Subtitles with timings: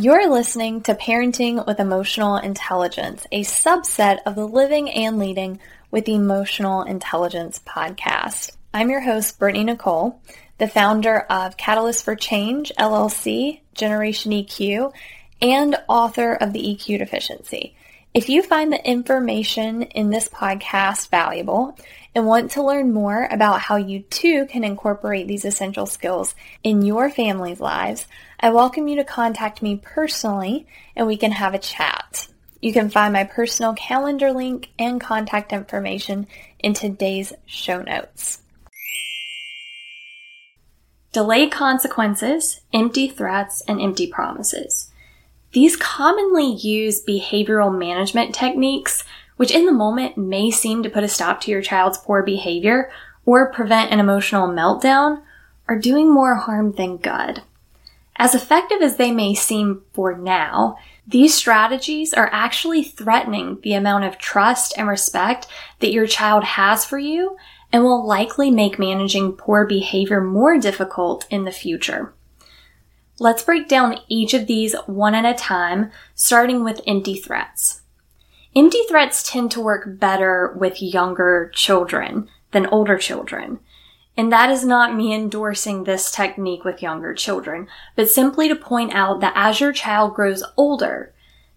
[0.00, 5.60] You're listening to Parenting with Emotional Intelligence, a subset of the Living and Leading
[5.90, 8.52] with Emotional Intelligence podcast.
[8.72, 10.18] I'm your host, Brittany Nicole,
[10.56, 14.90] the founder of Catalyst for Change, LLC, Generation EQ,
[15.42, 17.76] and author of The EQ Deficiency.
[18.12, 21.78] If you find the information in this podcast valuable
[22.12, 26.34] and want to learn more about how you too can incorporate these essential skills
[26.64, 28.08] in your family's lives,
[28.40, 32.26] I welcome you to contact me personally and we can have a chat.
[32.60, 36.26] You can find my personal calendar link and contact information
[36.58, 38.42] in today's show notes.
[41.12, 44.89] Delayed consequences, empty threats, and empty promises.
[45.52, 49.04] These commonly use behavioral management techniques,
[49.36, 52.90] which in the moment may seem to put a stop to your child's poor behavior
[53.26, 55.22] or prevent an emotional meltdown,
[55.68, 57.42] are doing more harm than good.
[58.16, 64.04] As effective as they may seem for now, these strategies are actually threatening the amount
[64.04, 65.46] of trust and respect
[65.80, 67.36] that your child has for you
[67.72, 72.12] and will likely make managing poor behavior more difficult in the future.
[73.22, 77.82] Let's break down each of these one at a time, starting with empty threats.
[78.56, 83.60] Empty threats tend to work better with younger children than older children.
[84.16, 88.94] And that is not me endorsing this technique with younger children, but simply to point
[88.94, 91.12] out that as your child grows older,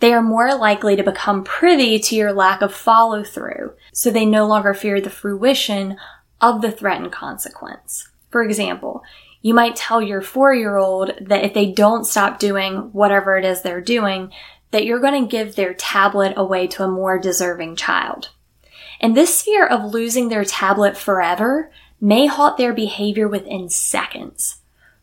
[0.00, 4.26] they are more likely to become privy to your lack of follow through, so they
[4.26, 5.96] no longer fear the fruition
[6.38, 8.10] of the threatened consequence.
[8.28, 9.02] For example,
[9.46, 13.44] you might tell your four year old that if they don't stop doing whatever it
[13.44, 14.32] is they're doing,
[14.72, 18.30] that you're going to give their tablet away to a more deserving child.
[19.00, 24.56] And this fear of losing their tablet forever may halt their behavior within seconds.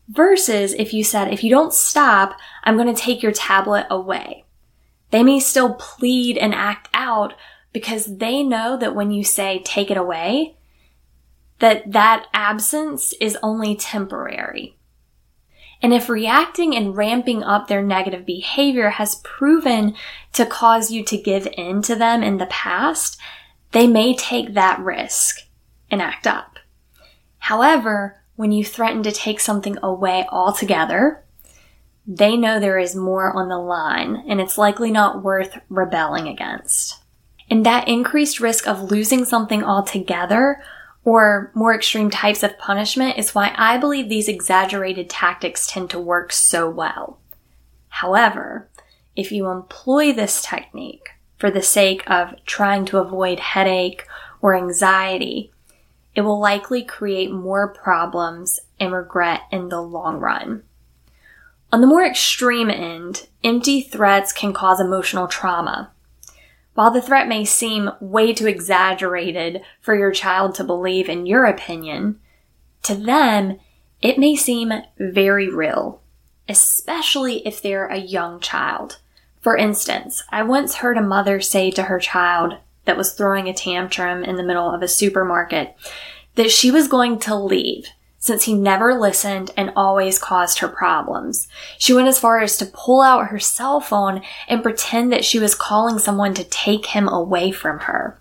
[0.08, 4.44] Versus if you said, if you don't stop, I'm going to take your tablet away.
[5.10, 7.32] They may still plead and act out
[7.72, 10.56] because they know that when you say take it away,
[11.64, 14.76] that that absence is only temporary.
[15.80, 19.94] And if reacting and ramping up their negative behavior has proven
[20.34, 23.18] to cause you to give in to them in the past,
[23.72, 25.40] they may take that risk
[25.90, 26.58] and act up.
[27.38, 31.24] However, when you threaten to take something away altogether,
[32.06, 37.00] they know there is more on the line and it's likely not worth rebelling against.
[37.48, 40.62] And that increased risk of losing something altogether
[41.04, 46.00] or more extreme types of punishment is why I believe these exaggerated tactics tend to
[46.00, 47.18] work so well.
[47.88, 48.68] However,
[49.14, 54.06] if you employ this technique for the sake of trying to avoid headache
[54.40, 55.52] or anxiety,
[56.14, 60.62] it will likely create more problems and regret in the long run.
[61.72, 65.90] On the more extreme end, empty threats can cause emotional trauma.
[66.74, 71.44] While the threat may seem way too exaggerated for your child to believe in your
[71.44, 72.20] opinion,
[72.82, 73.58] to them,
[74.02, 76.02] it may seem very real,
[76.48, 78.98] especially if they're a young child.
[79.40, 82.54] For instance, I once heard a mother say to her child
[82.86, 85.76] that was throwing a tantrum in the middle of a supermarket
[86.34, 87.86] that she was going to leave
[88.24, 91.46] since he never listened and always caused her problems.
[91.76, 95.38] She went as far as to pull out her cell phone and pretend that she
[95.38, 98.18] was calling someone to take him away from her.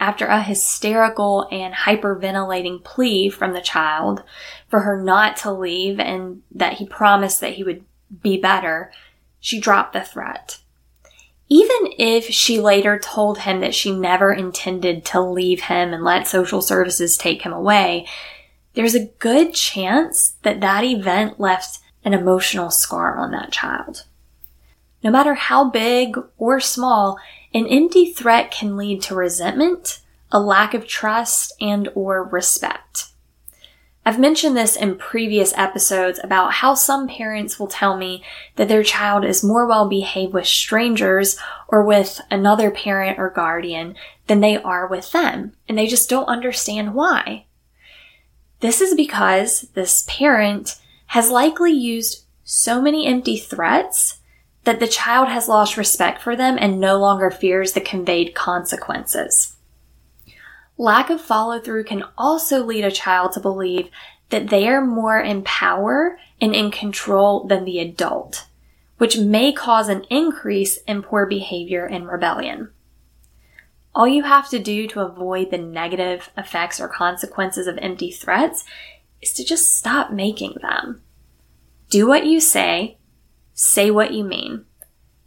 [0.00, 4.22] After a hysterical and hyperventilating plea from the child
[4.68, 7.84] for her not to leave and that he promised that he would
[8.22, 8.92] be better,
[9.40, 10.58] she dropped the threat.
[11.50, 16.26] Even if she later told him that she never intended to leave him and let
[16.26, 18.06] social services take him away,
[18.74, 24.04] there's a good chance that that event left an emotional scar on that child.
[25.02, 27.18] No matter how big or small,
[27.52, 30.00] an empty threat can lead to resentment,
[30.30, 33.08] a lack of trust, and or respect.
[34.04, 38.24] I've mentioned this in previous episodes about how some parents will tell me
[38.56, 41.38] that their child is more well behaved with strangers
[41.68, 43.94] or with another parent or guardian
[44.26, 47.44] than they are with them, and they just don't understand why.
[48.62, 54.20] This is because this parent has likely used so many empty threats
[54.62, 59.56] that the child has lost respect for them and no longer fears the conveyed consequences.
[60.78, 63.88] Lack of follow through can also lead a child to believe
[64.30, 68.46] that they are more in power and in control than the adult,
[68.98, 72.70] which may cause an increase in poor behavior and rebellion.
[73.94, 78.64] All you have to do to avoid the negative effects or consequences of empty threats
[79.20, 81.02] is to just stop making them.
[81.90, 82.98] Do what you say,
[83.52, 84.64] say what you mean.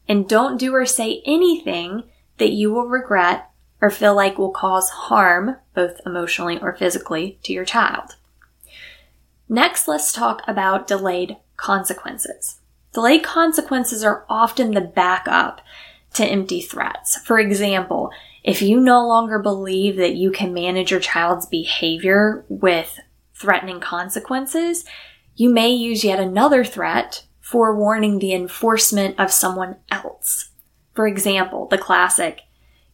[0.08, 2.04] And don't do or say anything
[2.38, 3.50] that you will regret
[3.82, 8.16] or feel like will cause harm, both emotionally or physically, to your child.
[9.48, 12.60] Next, let's talk about delayed consequences.
[12.94, 15.62] Delayed consequences are often the backup
[16.14, 17.18] to empty threats.
[17.18, 18.12] For example,
[18.46, 23.00] if you no longer believe that you can manage your child's behavior with
[23.34, 24.86] threatening consequences,
[25.36, 30.52] you may use yet another threat forewarning the enforcement of someone else.
[30.94, 32.42] For example, the classic,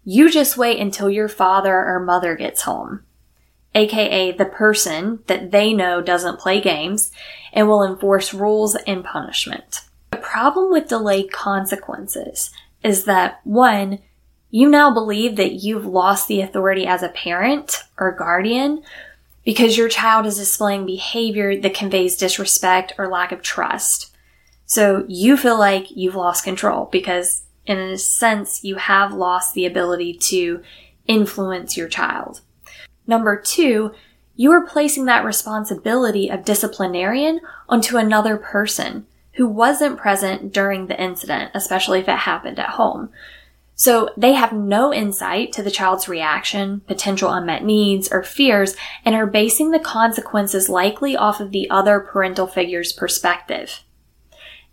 [0.05, 3.03] you just wait until your father or mother gets home.
[3.75, 7.11] AKA the person that they know doesn't play games
[7.51, 9.81] and will enforce rules and punishment.
[10.11, 12.51] The problem with delayed consequences
[12.83, 13.99] is that one,
[14.51, 18.83] you now believe that you've lost the authority as a parent or guardian
[19.45, 24.13] because your child is displaying behavior that conveys disrespect or lack of trust.
[24.65, 29.65] So you feel like you've lost control because in a sense you have lost the
[29.65, 30.61] ability to
[31.07, 32.41] influence your child.
[33.07, 33.93] Number two,
[34.35, 41.01] you are placing that responsibility of disciplinarian onto another person who wasn't present during the
[41.01, 43.09] incident, especially if it happened at home.
[43.81, 49.15] So they have no insight to the child's reaction, potential unmet needs, or fears, and
[49.15, 53.81] are basing the consequences likely off of the other parental figure's perspective.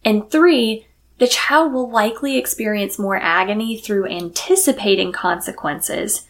[0.05, 6.29] And three, the child will likely experience more agony through anticipating consequences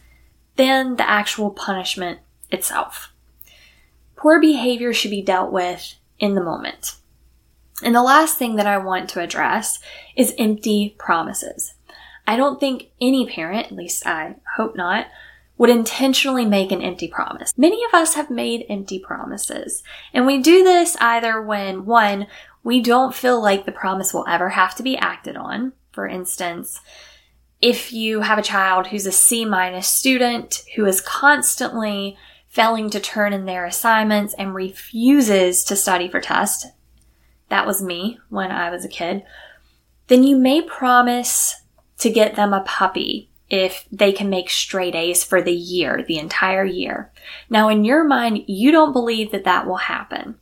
[0.55, 3.11] than the actual punishment itself.
[4.15, 6.95] Poor behavior should be dealt with in the moment.
[7.83, 9.79] And the last thing that I want to address
[10.15, 11.73] is empty promises.
[12.29, 15.07] I don't think any parent, at least I hope not,
[15.57, 17.51] would intentionally make an empty promise.
[17.57, 19.81] Many of us have made empty promises,
[20.13, 22.27] and we do this either when, one,
[22.63, 25.73] we don't feel like the promise will ever have to be acted on.
[25.91, 26.79] For instance,
[27.61, 32.15] if you have a child who's a C minus student who is constantly
[32.47, 36.67] failing to turn in their assignments and refuses to study for tests,
[37.47, 39.23] that was me when I was a kid,
[40.09, 41.55] then you may promise
[41.99, 46.19] to get them a puppy if they can make straight A's for the year, the
[46.19, 47.11] entire year.
[47.49, 50.35] Now, in your mind, you don't believe that that will happen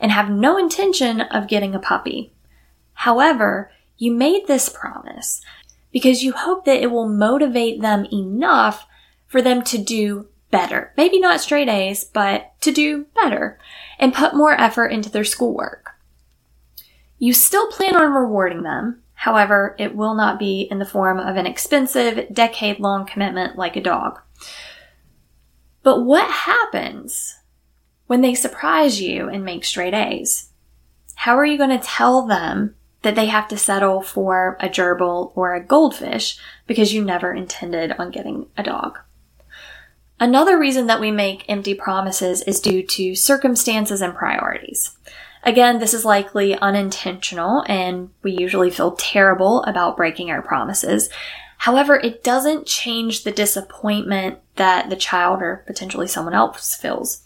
[0.00, 2.32] and have no intention of getting a puppy.
[2.94, 5.42] However, you made this promise
[5.92, 8.86] because you hope that it will motivate them enough
[9.26, 10.92] for them to do better.
[10.96, 13.58] Maybe not straight A's, but to do better
[13.98, 15.92] and put more effort into their schoolwork.
[17.18, 19.02] You still plan on rewarding them.
[19.26, 23.74] However, it will not be in the form of an expensive, decade long commitment like
[23.74, 24.20] a dog.
[25.82, 27.34] But what happens
[28.06, 30.52] when they surprise you and make straight A's?
[31.16, 35.32] How are you going to tell them that they have to settle for a gerbil
[35.34, 36.38] or a goldfish
[36.68, 38.96] because you never intended on getting a dog?
[40.20, 44.96] Another reason that we make empty promises is due to circumstances and priorities.
[45.46, 51.08] Again, this is likely unintentional and we usually feel terrible about breaking our promises.
[51.58, 57.22] However, it doesn't change the disappointment that the child or potentially someone else feels.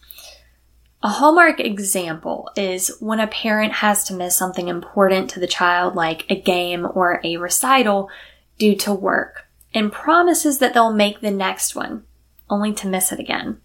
[1.02, 5.94] A hallmark example is when a parent has to miss something important to the child,
[5.94, 8.10] like a game or a recital,
[8.58, 12.04] due to work, and promises that they'll make the next one,
[12.50, 13.62] only to miss it again.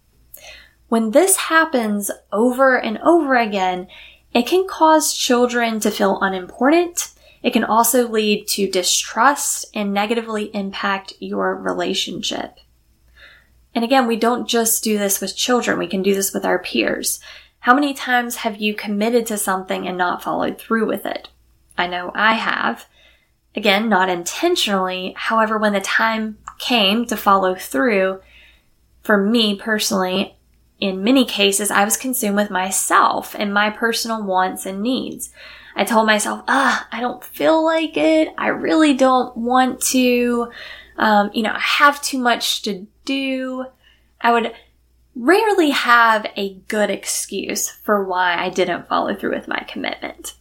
[0.88, 3.88] When this happens over and over again,
[4.36, 7.14] it can cause children to feel unimportant.
[7.42, 12.58] It can also lead to distrust and negatively impact your relationship.
[13.74, 15.78] And again, we don't just do this with children.
[15.78, 17.18] We can do this with our peers.
[17.60, 21.30] How many times have you committed to something and not followed through with it?
[21.78, 22.84] I know I have.
[23.54, 25.14] Again, not intentionally.
[25.16, 28.20] However, when the time came to follow through,
[29.02, 30.35] for me personally,
[30.78, 35.30] in many cases, I was consumed with myself and my personal wants and needs.
[35.74, 38.28] I told myself, ah, I don't feel like it.
[38.36, 40.50] I really don't want to.
[40.98, 43.66] Um, you know, I have too much to do.
[44.20, 44.54] I would
[45.14, 50.34] rarely have a good excuse for why I didn't follow through with my commitment.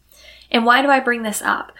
[0.51, 1.71] And why do I bring this up?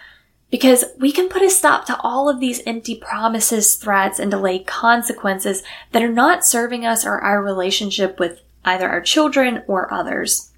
[0.50, 4.66] Because we can put a stop to all of these empty promises, threats, and delayed
[4.66, 10.52] consequences that are not serving us or our relationship with either our children or others.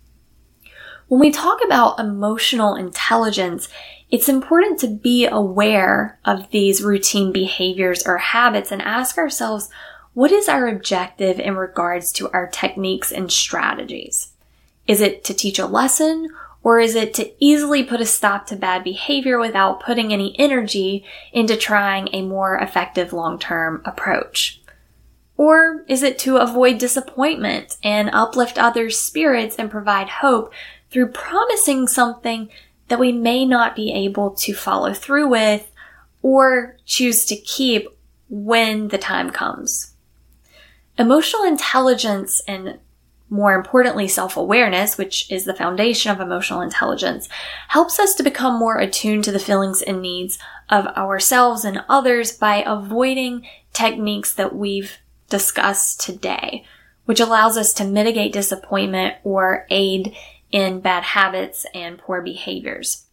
[1.07, 3.69] When we talk about emotional intelligence,
[4.11, 9.69] it's important to be aware of these routine behaviors or habits and ask ourselves,
[10.15, 14.33] what is our objective in regards to our techniques and strategies?
[14.87, 16.29] Is it to teach a lesson
[16.63, 21.05] Or is it to easily put a stop to bad behavior without putting any energy
[21.33, 24.61] into trying a more effective long-term approach?
[25.39, 30.53] Or is it to avoid disappointment and uplift others' spirits and provide hope
[30.91, 32.51] through promising something
[32.89, 35.71] that we may not be able to follow through with
[36.23, 37.87] or choose to keep
[38.29, 39.95] when the time comes?
[40.99, 42.81] Emotional intelligence and
[43.31, 47.29] more importantly, self-awareness, which is the foundation of emotional intelligence,
[47.69, 50.39] helps us to become more attuned to the feelings and needs
[50.71, 54.97] of ourselves and others by avoiding techniques that we've
[55.29, 56.65] discussed today,
[57.05, 60.15] which allows us to mitigate disappointment or aid
[60.51, 63.05] in bad habits and poor behaviors.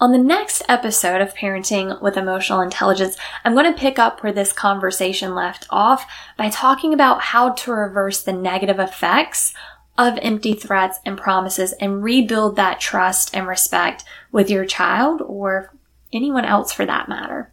[0.00, 4.32] On the next episode of Parenting with Emotional Intelligence, I'm going to pick up where
[4.32, 9.54] this conversation left off by talking about how to reverse the negative effects
[9.96, 15.74] of empty threats and promises and rebuild that trust and respect with your child or
[16.12, 17.52] anyone else for that matter.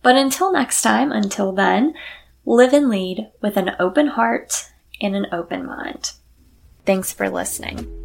[0.00, 1.94] But until next time, until then,
[2.44, 4.70] live and lead with an open heart
[5.00, 6.12] and an open mind.
[6.84, 7.99] Thanks for listening.